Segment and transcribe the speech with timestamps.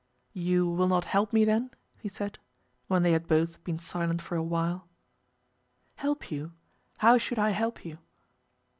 [0.33, 1.69] "You will not help me then?"
[1.99, 2.39] he said,
[2.87, 4.87] when they had both been silent for a while.
[5.97, 6.53] "Help you?
[6.97, 7.99] How should I help you?"